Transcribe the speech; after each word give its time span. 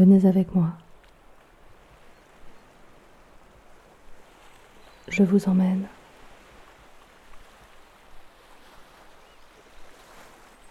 Venez 0.00 0.24
avec 0.24 0.54
moi. 0.54 0.70
Je 5.08 5.22
vous 5.22 5.46
emmène. 5.46 5.86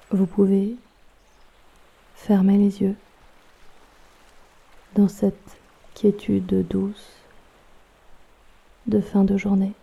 Vous 0.09 0.25
pouvez 0.25 0.75
fermer 2.15 2.57
les 2.57 2.81
yeux 2.81 2.95
dans 4.95 5.07
cette 5.07 5.59
quiétude 5.93 6.67
douce 6.67 7.13
de 8.87 8.99
fin 8.99 9.23
de 9.25 9.37
journée. 9.37 9.73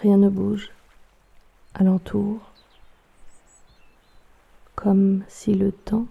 Rien 0.00 0.16
ne 0.16 0.28
bouge 0.28 0.72
alentour, 1.78 2.40
comme 4.74 5.22
si 5.28 5.54
le 5.54 5.72
temps 5.72 6.06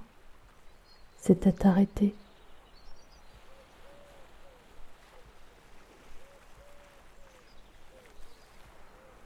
s'était 1.17 1.65
arrêté. 1.65 2.13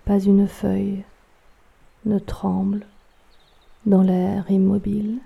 Pas 0.06 0.20
une 0.20 0.48
feuille 0.48 1.04
ne 2.06 2.20
tremble 2.20 2.88
dans 3.86 4.02
l'air 4.02 4.50
immobile. 4.50 5.20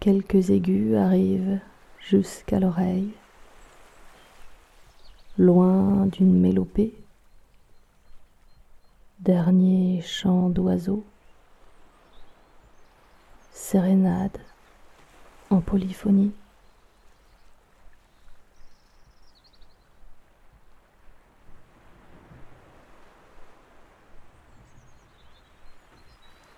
Quelques 0.00 0.50
aigus 0.50 0.96
arrivent 0.96 1.60
jusqu'à 1.98 2.60
l'oreille 2.60 3.12
loin 5.40 6.04
d'une 6.04 6.38
mélopée, 6.38 6.92
dernier 9.20 10.02
chant 10.02 10.50
d'oiseau, 10.50 11.02
sérénade 13.50 14.36
en 15.48 15.62
polyphonie. 15.62 16.32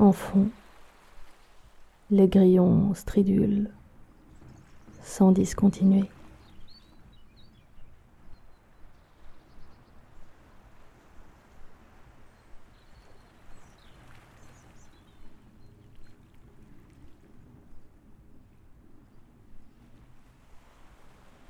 En 0.00 0.10
fond, 0.10 0.50
les 2.10 2.26
grillons 2.26 2.93
stridulent 2.94 3.70
sans 5.04 5.31
discontinuer. 5.31 6.10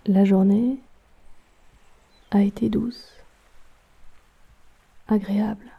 La 0.07 0.25
journée 0.25 0.79
a 2.33 2.43
été 2.43 2.69
douce, 2.69 3.13
agréable, 5.07 5.71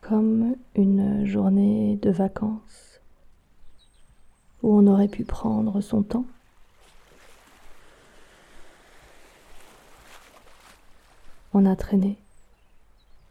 comme 0.00 0.56
une 0.74 1.26
journée 1.26 1.96
de 1.96 2.10
vacances 2.10 3.00
où 4.62 4.74
on 4.74 4.86
aurait 4.86 5.08
pu 5.08 5.24
prendre 5.24 5.82
son 5.82 6.02
temps. 6.02 6.24
On 11.52 11.66
a 11.66 11.76
traîné 11.76 12.16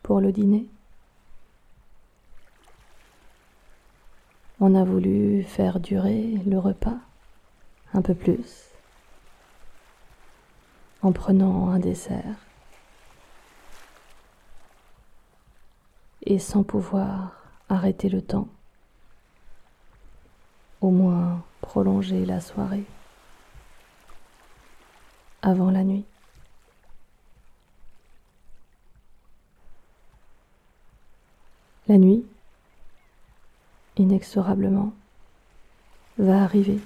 pour 0.04 0.22
le 0.22 0.32
dîner. 0.32 0.68
On 4.60 4.76
a 4.76 4.84
voulu 4.84 5.42
faire 5.42 5.80
durer 5.80 6.40
le 6.46 6.60
repas 6.60 7.00
un 7.94 8.02
peu 8.02 8.14
plus 8.14 8.68
en 11.02 11.12
prenant 11.12 11.70
un 11.70 11.80
dessert 11.80 12.36
et 16.24 16.40
sans 16.40 16.64
pouvoir 16.64 17.32
arrêter 17.70 18.10
le 18.10 18.22
temps, 18.22 18.48
au 20.82 20.90
moins 20.90 21.44
prolonger 21.62 22.26
la 22.26 22.42
soirée 22.42 22.84
avant 25.42 25.72
la 25.72 25.84
nuit. 25.84 26.06
La 31.88 31.98
nuit, 31.98 32.26
inexorablement, 33.96 34.92
va 36.18 36.44
arriver. 36.44 36.82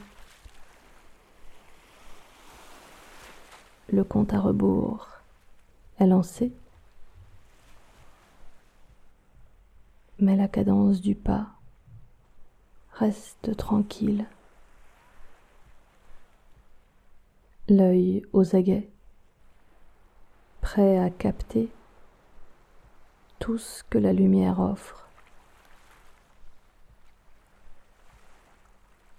Le 3.91 4.03
compte 4.03 4.33
à 4.33 4.39
rebours. 4.39 5.07
Est 5.99 6.07
lancé, 6.07 6.51
mais 10.19 10.35
la 10.35 10.47
cadence 10.47 10.99
du 11.01 11.13
pas 11.13 11.47
reste 12.93 13.55
tranquille, 13.57 14.25
l'œil 17.69 18.25
aux 18.33 18.55
aguets, 18.55 18.89
prêt 20.61 20.97
à 20.97 21.09
capter 21.09 21.69
tout 23.39 23.57
ce 23.57 23.83
que 23.83 23.97
la 23.97 24.13
lumière 24.13 24.59
offre. 24.59 25.07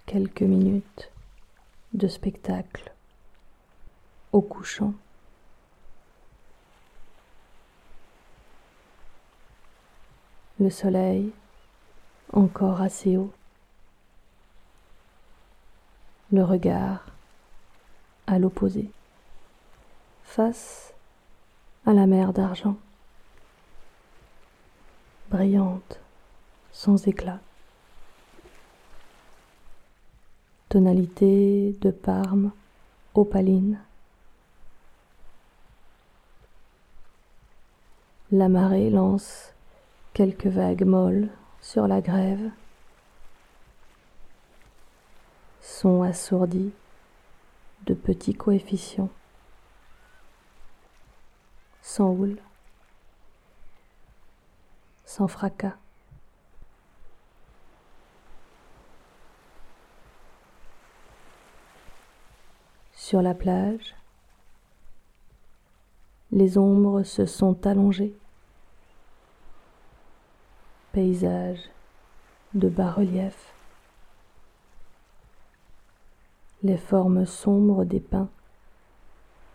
Quelques 0.05 0.41
minutes 0.41 1.11
de 1.93 2.07
spectacle 2.07 2.92
au 4.33 4.41
couchant. 4.41 4.93
Le 10.59 10.69
soleil 10.69 11.31
encore 12.33 12.81
assez 12.81 13.15
haut. 13.15 13.31
Le 16.31 16.43
regard 16.43 17.05
à 18.25 18.39
l'opposé, 18.39 18.89
face 20.23 20.93
à 21.85 21.93
la 21.93 22.07
mer 22.07 22.33
d'argent, 22.33 22.77
brillante, 25.29 25.99
sans 26.71 27.07
éclat. 27.07 27.39
Tonalité 30.69 31.75
de 31.81 31.91
Parme, 31.91 32.51
opaline. 33.13 33.77
La 38.35 38.49
marée 38.49 38.89
lance 38.89 39.53
quelques 40.15 40.47
vagues 40.47 40.85
molles 40.85 41.29
sur 41.61 41.87
la 41.87 42.01
grève. 42.01 42.49
sont 45.61 46.01
assourdis 46.01 46.73
de 47.85 47.93
petits 47.93 48.33
coefficients, 48.33 49.11
sans 51.83 52.09
houle, 52.09 52.39
sans 55.05 55.27
fracas. 55.27 55.75
Sur 62.93 63.21
la 63.21 63.35
plage, 63.35 63.93
les 66.31 66.57
ombres 66.57 67.03
se 67.03 67.27
sont 67.27 67.67
allongées. 67.67 68.15
Paysage 70.93 71.71
de 72.53 72.69
bas-relief. 72.69 73.55
Les 76.61 76.77
formes 76.77 77.25
sombres 77.25 77.83
des 77.83 77.99
pins 77.99 78.29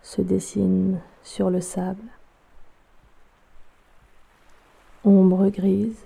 se 0.02 0.20
dessinent 0.20 1.00
sur 1.23 1.49
le 1.49 1.61
sable. 1.61 2.02
Ombre 5.05 5.49
grise, 5.50 6.05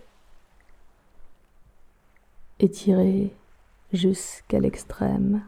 étirée 2.59 3.35
jusqu'à 3.91 4.61
l'extrême. 4.61 5.43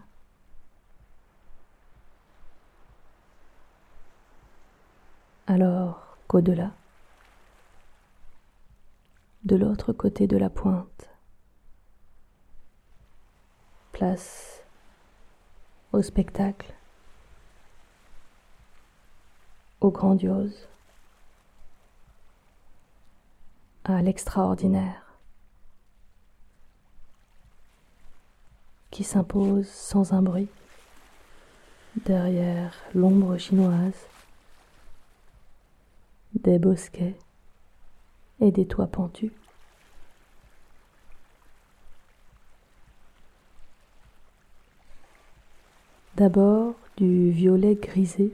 Alors 5.46 6.16
qu'au-delà, 6.26 6.70
de 9.54 9.58
l'autre 9.60 9.92
côté 9.92 10.26
de 10.26 10.36
la 10.36 10.50
pointe, 10.50 11.08
place 13.92 14.64
au 15.92 16.02
spectacle, 16.02 16.74
au 19.80 19.92
grandiose, 19.92 20.66
à 23.84 24.02
l'extraordinaire, 24.02 25.04
qui 28.90 29.04
s'impose 29.04 29.68
sans 29.68 30.14
un 30.14 30.22
bruit 30.22 30.48
derrière 32.04 32.74
l'ombre 32.92 33.38
chinoise 33.38 34.08
des 36.34 36.58
bosquets 36.58 37.14
et 38.40 38.50
des 38.50 38.66
toits 38.66 38.88
pentus. 38.88 39.30
D'abord 46.16 46.76
du 46.96 47.32
violet 47.32 47.74
grisé, 47.74 48.32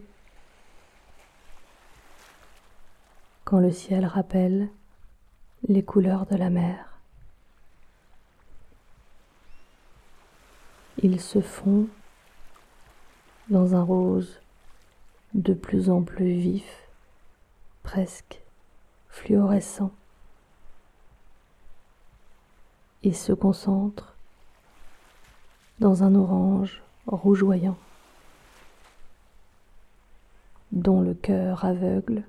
quand 3.45 3.59
le 3.59 3.73
ciel 3.73 4.05
rappelle 4.05 4.69
les 5.67 5.83
couleurs 5.83 6.27
de 6.27 6.37
la 6.37 6.51
mer. 6.51 6.99
Il 11.03 11.23
se 11.23 11.41
fond 11.41 11.89
dans 13.49 13.75
un 13.75 13.83
rose 13.83 14.43
de 15.33 15.55
plus 15.55 15.89
en 15.89 16.03
plus 16.03 16.35
vif 16.35 16.87
presque 17.83 18.43
fluorescent 19.09 19.91
et 23.05 23.15
se 23.15 23.33
concentre 23.33 24.15
dans 25.79 26.03
un 26.03 26.15
orange 26.15 26.83
rougeoyant 27.07 27.77
dont 30.73 31.01
le 31.01 31.15
cœur 31.15 31.65
aveugle 31.65 32.23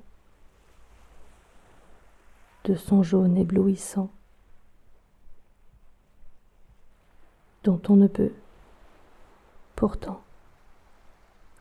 de 2.64 2.76
son 2.76 3.04
jaune 3.04 3.38
éblouissant 3.38 4.10
dont 7.64 7.82
on 7.90 7.96
ne 7.96 8.08
peut 8.08 8.34
pourtant 9.76 10.22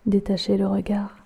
détacher 0.06 0.56
le 0.56 0.66
regard. 0.66 1.20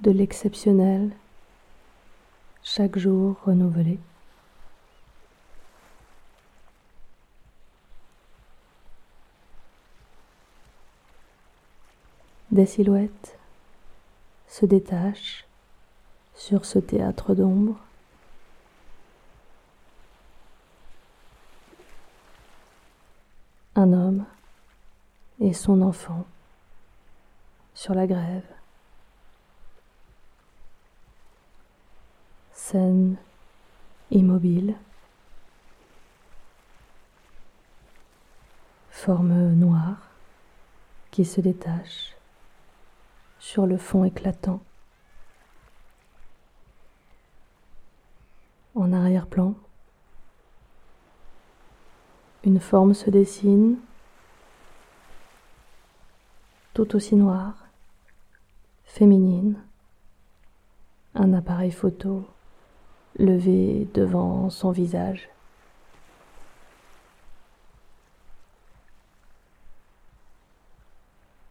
de 0.00 0.10
l'exceptionnel, 0.10 1.10
chaque 2.68 2.98
jour 2.98 3.36
renouvelé. 3.44 3.96
Des 12.50 12.66
silhouettes 12.66 13.38
se 14.48 14.66
détachent 14.66 15.46
sur 16.34 16.64
ce 16.64 16.80
théâtre 16.80 17.36
d'ombre. 17.36 17.78
Un 23.76 23.92
homme 23.92 24.24
et 25.40 25.52
son 25.52 25.82
enfant 25.82 26.26
sur 27.74 27.94
la 27.94 28.08
grève. 28.08 28.55
Scène 32.68 33.16
immobile. 34.10 34.74
Forme 38.90 39.52
noire 39.52 40.10
qui 41.12 41.24
se 41.24 41.40
détache 41.40 42.16
sur 43.38 43.66
le 43.68 43.78
fond 43.78 44.02
éclatant. 44.02 44.60
En 48.74 48.92
arrière-plan, 48.92 49.54
une 52.42 52.58
forme 52.58 52.94
se 52.94 53.10
dessine 53.10 53.78
tout 56.74 56.96
aussi 56.96 57.14
noire 57.14 57.68
féminine, 58.86 59.56
un 61.14 61.32
appareil 61.32 61.70
photo 61.70 62.26
levé 63.18 63.88
devant 63.94 64.50
son 64.50 64.70
visage. 64.70 65.28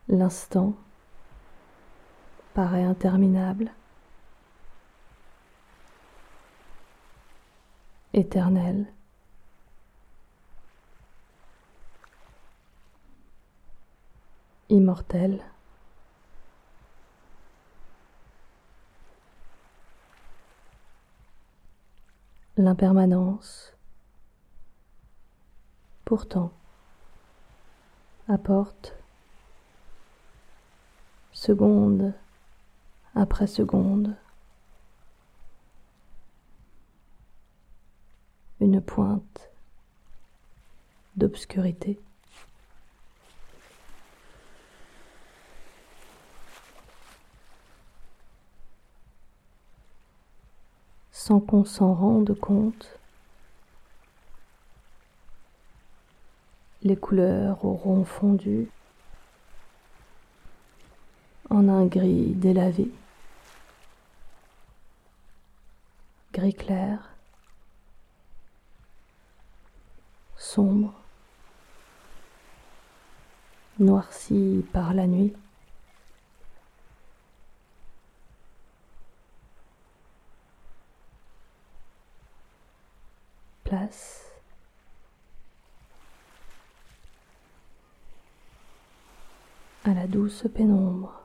L'instant 0.07 0.73
paraît 2.53 2.83
interminable, 2.83 3.71
éternel. 8.13 8.85
immortel. 14.69 15.41
L'impermanence. 22.65 23.73
Pourtant, 26.03 26.51
apporte, 28.27 28.95
seconde 31.31 32.13
après 33.13 33.45
seconde, 33.45 34.15
une 38.59 38.81
pointe 38.81 39.51
d'obscurité. 41.17 41.99
Sans 51.25 51.39
qu'on 51.39 51.65
s'en 51.65 51.95
rende 51.95 52.39
compte. 52.39 52.99
Les 56.83 56.95
couleurs 56.95 57.65
auront 57.65 58.05
fondu 58.05 58.69
en 61.49 61.67
un 61.67 61.87
gris 61.87 62.33
délavé, 62.35 62.91
gris 66.31 66.53
clair, 66.53 66.99
sombre, 70.37 70.93
noirci 73.79 74.63
par 74.71 74.93
la 74.93 75.07
nuit. 75.07 75.33
À 89.83 89.93
la 89.93 90.07
douce 90.07 90.45
pénombre. 90.53 91.24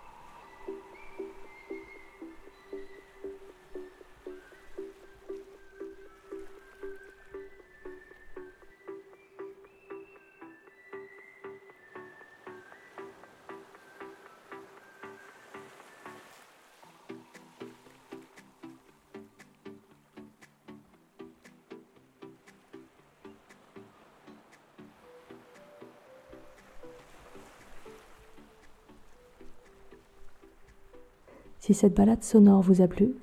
Si 31.61 31.75
cette 31.75 31.93
balade 31.93 32.23
sonore 32.23 32.63
vous 32.63 32.81
a 32.81 32.87
plu, 32.87 33.13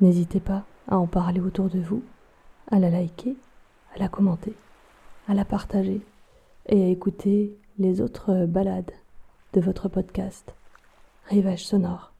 n'hésitez 0.00 0.40
pas 0.40 0.64
à 0.88 0.96
en 0.96 1.06
parler 1.06 1.40
autour 1.40 1.68
de 1.68 1.78
vous, 1.78 2.02
à 2.70 2.78
la 2.78 2.88
liker, 2.88 3.36
à 3.94 3.98
la 3.98 4.08
commenter, 4.08 4.54
à 5.28 5.34
la 5.34 5.44
partager 5.44 6.00
et 6.70 6.82
à 6.82 6.88
écouter 6.88 7.54
les 7.78 8.00
autres 8.00 8.46
balades 8.46 8.92
de 9.52 9.60
votre 9.60 9.90
podcast 9.90 10.54
Rivage 11.28 11.66
sonore. 11.66 12.15